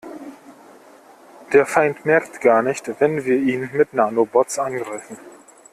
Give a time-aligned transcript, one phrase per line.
[1.53, 5.19] Der Feind merkt gar nicht, wenn wir ihn mit Nanobots angreifen.